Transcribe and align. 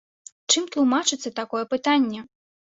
Чым 0.53 0.63
тлумачыцца 0.77 1.35
такое 1.43 1.63
пытанне? 1.77 2.27